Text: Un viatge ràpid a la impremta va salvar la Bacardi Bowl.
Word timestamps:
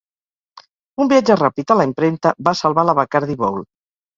Un 1.03 1.11
viatge 1.11 1.35
ràpid 1.41 1.73
a 1.75 1.79
la 1.81 1.87
impremta 1.91 2.33
va 2.49 2.57
salvar 2.63 2.89
la 2.89 2.99
Bacardi 3.03 3.37
Bowl. 3.45 3.63